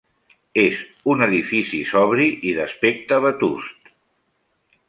És 0.61 0.79
un 1.15 1.21
edifici 1.25 1.83
sobri 1.91 2.27
i 2.53 2.57
d'aspecte 2.61 3.23
vetust. 3.27 3.95